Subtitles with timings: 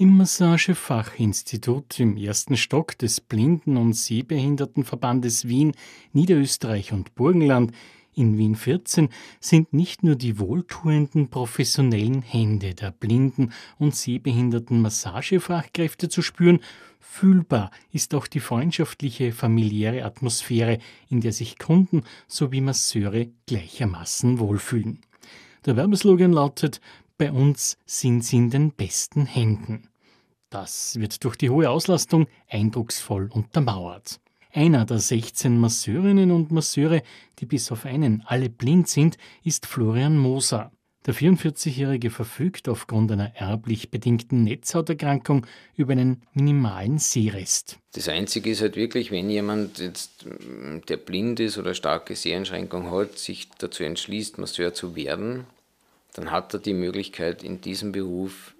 [0.00, 5.72] Im Massagefachinstitut im ersten Stock des Blinden- und Sehbehindertenverbandes Wien,
[6.14, 7.72] Niederösterreich und Burgenland
[8.14, 9.10] in Wien 14
[9.40, 16.60] sind nicht nur die wohltuenden professionellen Hände der blinden und sehbehinderten Massagefachkräfte zu spüren,
[16.98, 20.78] fühlbar ist auch die freundschaftliche familiäre Atmosphäre,
[21.10, 25.02] in der sich Kunden sowie Masseure gleichermaßen wohlfühlen.
[25.66, 26.80] Der Werbeslogan lautet
[27.18, 29.89] Bei uns sind sie in den besten Händen.
[30.50, 34.20] Das wird durch die hohe Auslastung eindrucksvoll untermauert.
[34.52, 37.02] Einer der 16 Masseurinnen und Masseure,
[37.38, 40.72] die bis auf einen alle blind sind, ist Florian Moser.
[41.06, 45.46] Der 44-Jährige verfügt aufgrund einer erblich bedingten Netzhauterkrankung
[45.76, 47.78] über einen minimalen Sehrest.
[47.92, 50.26] Das Einzige ist halt wirklich, wenn jemand jetzt,
[50.88, 55.46] der blind ist oder starke Seheinschränkung hat, sich dazu entschließt, Masseur zu werden,
[56.14, 58.54] dann hat er die Möglichkeit, in diesem Beruf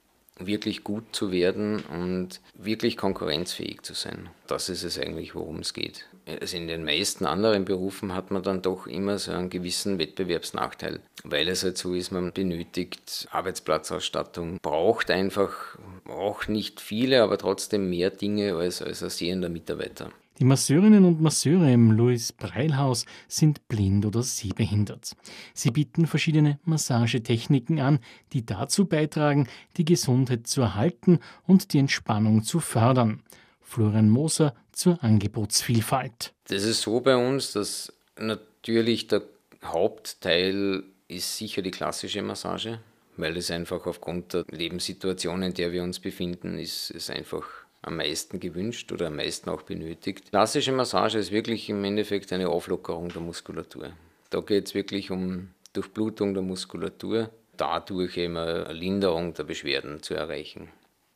[0.47, 4.29] wirklich gut zu werden und wirklich konkurrenzfähig zu sein.
[4.47, 6.06] Das ist es eigentlich, worum es geht.
[6.27, 11.01] Also in den meisten anderen Berufen hat man dann doch immer so einen gewissen Wettbewerbsnachteil,
[11.25, 17.89] weil es halt so ist, man benötigt Arbeitsplatzausstattung, braucht einfach auch nicht viele, aber trotzdem
[17.91, 20.11] mehr Dinge als, als ein sehender Mitarbeiter.
[20.41, 25.14] Die Masseurinnen und Masseure im Louis Breil Haus sind blind oder sehbehindert.
[25.52, 27.98] Sie bieten verschiedene Massagetechniken an,
[28.33, 33.22] die dazu beitragen, die Gesundheit zu erhalten und die Entspannung zu fördern.
[33.61, 36.33] Florian Moser zur Angebotsvielfalt.
[36.48, 39.22] Das ist so bei uns, dass natürlich der
[39.62, 42.80] Hauptteil ist sicher die klassische Massage,
[43.18, 47.44] weil es einfach aufgrund der Lebenssituation, in der wir uns befinden, ist es einfach
[47.83, 50.31] am meisten gewünscht oder am meisten auch benötigt.
[50.31, 53.92] Klassische Massage ist wirklich im Endeffekt eine Auflockerung der Muskulatur.
[54.31, 60.14] Da geht es wirklich um Durchblutung der Muskulatur, dadurch eben eine Linderung der Beschwerden zu
[60.14, 60.69] erreichen.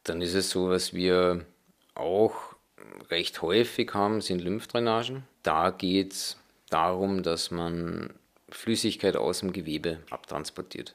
[0.05, 1.45] Dann ist es so, was wir
[1.95, 2.35] auch
[3.11, 5.25] recht häufig haben, sind Lymphdrainagen.
[5.42, 6.37] Da geht es
[6.70, 8.11] darum, dass man
[8.48, 10.95] Flüssigkeit aus dem Gewebe abtransportiert.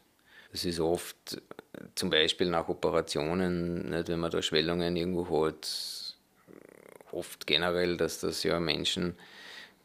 [0.51, 1.41] Das ist oft
[1.95, 6.15] zum Beispiel nach Operationen, nicht, wenn man da Schwellungen irgendwo hat,
[7.11, 9.15] oft generell, dass das ja Menschen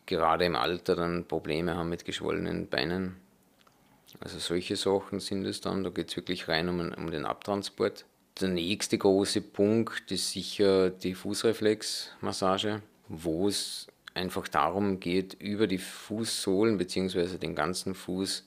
[0.06, 3.16] gerade im Alter dann Probleme haben mit geschwollenen Beinen.
[4.20, 8.04] Also solche Sachen sind es dann, da geht es wirklich rein um, um den Abtransport.
[8.40, 15.78] Der nächste große Punkt ist sicher die Fußreflexmassage, wo es einfach darum geht, über die
[15.78, 17.38] Fußsohlen bzw.
[17.38, 18.46] den ganzen Fuß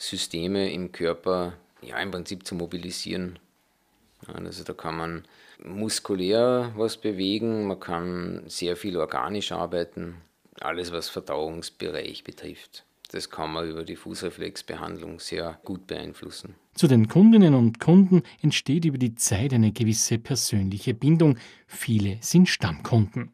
[0.00, 1.52] Systeme im Körper
[1.82, 3.38] ja, im Prinzip zu mobilisieren.
[4.26, 5.24] Also da kann man
[5.62, 10.16] muskulär was bewegen, man kann sehr viel organisch arbeiten,
[10.60, 12.84] alles was Verdauungsbereich betrifft.
[13.12, 16.54] Das kann man über die Fußreflexbehandlung sehr gut beeinflussen.
[16.74, 21.36] Zu den Kundinnen und Kunden entsteht über die Zeit eine gewisse persönliche Bindung.
[21.66, 23.32] Viele sind Stammkunden.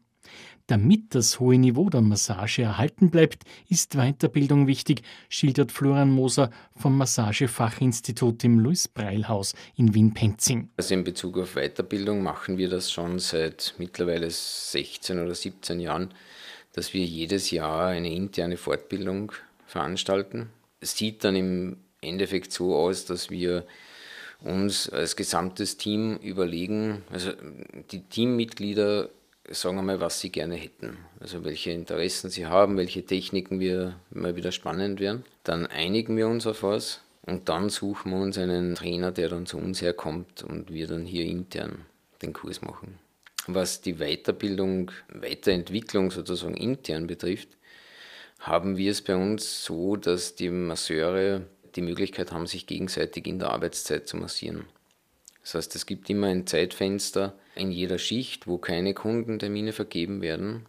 [0.67, 6.97] Damit das hohe Niveau der Massage erhalten bleibt, ist Weiterbildung wichtig, schildert Florian Moser vom
[6.97, 10.69] Massagefachinstitut im Louis-Breil-Haus in Wien-Penzing.
[10.75, 16.13] Also in Bezug auf Weiterbildung machen wir das schon seit mittlerweile 16 oder 17 Jahren,
[16.73, 19.31] dass wir jedes Jahr eine interne Fortbildung
[19.67, 20.49] veranstalten.
[20.81, 23.65] Es sieht dann im Endeffekt so aus, dass wir
[24.41, 27.31] uns als gesamtes Team überlegen, also
[27.91, 29.09] die Teammitglieder
[29.49, 30.97] sagen einmal, was sie gerne hätten.
[31.19, 35.23] Also welche Interessen sie haben, welche Techniken wir mal wieder spannend wären.
[35.43, 39.45] Dann einigen wir uns auf was und dann suchen wir uns einen Trainer, der dann
[39.45, 41.85] zu uns herkommt und wir dann hier intern
[42.21, 42.99] den Kurs machen.
[43.47, 47.49] Was die Weiterbildung, Weiterentwicklung sozusagen intern betrifft,
[48.39, 53.39] haben wir es bei uns so, dass die Masseure die Möglichkeit haben, sich gegenseitig in
[53.39, 54.65] der Arbeitszeit zu massieren.
[55.47, 60.65] Das heißt, es gibt immer ein Zeitfenster in jeder Schicht, wo keine Kundentermine vergeben werden,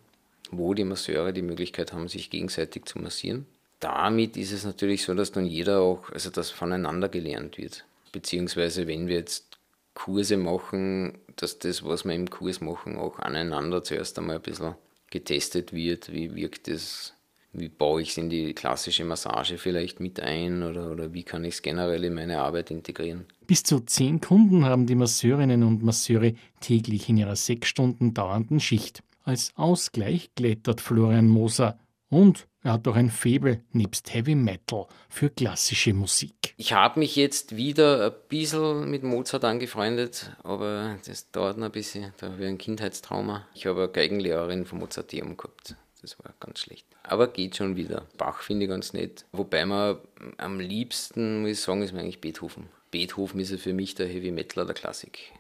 [0.53, 3.47] wo die Masseure die Möglichkeit haben, sich gegenseitig zu massieren.
[3.81, 7.87] Damit ist es natürlich so, dass dann jeder auch, also das voneinander gelernt wird.
[8.13, 9.59] Beziehungsweise wenn wir jetzt
[9.95, 14.77] Kurse machen, dass das, was wir im Kurs machen, auch aneinander zuerst einmal ein bisschen
[15.11, 16.13] getestet wird.
[16.13, 17.15] Wie wirkt es
[17.53, 21.45] wie baue ich es in die klassische Massage vielleicht mit ein oder, oder wie kann
[21.45, 23.27] ich es generell in meine Arbeit integrieren?
[23.47, 28.61] Bis zu zehn Kunden haben die Masseurinnen und Masseure täglich in ihrer sechs Stunden dauernden
[28.61, 29.03] Schicht.
[29.25, 31.79] Als Ausgleich klettert Florian Moser
[32.11, 36.55] und er hat auch ein Faible nebst Heavy Metal für klassische Musik.
[36.57, 41.73] Ich habe mich jetzt wieder ein bisschen mit Mozart angefreundet, aber das dauert noch ein
[41.73, 42.13] bisschen.
[42.19, 43.47] Da habe ich ein Kindheitstrauma.
[43.55, 45.77] Ich habe eine Geigenlehrerin vom Mozarteum gehabt.
[46.01, 46.87] Das war ganz schlecht.
[47.03, 48.07] Aber geht schon wieder.
[48.17, 49.25] Bach finde ich ganz nett.
[49.33, 49.99] Wobei man
[50.37, 52.69] am liebsten, muss ich sagen, ist mir eigentlich Beethoven.
[52.91, 55.33] Beethoven ist ja für mich der Heavy Metaler der Klassik.